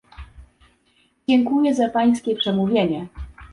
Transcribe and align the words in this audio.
Dziękuję 1.29 1.75
za 1.75 1.89
pańskie 1.89 2.35
przemówienie 2.35 3.07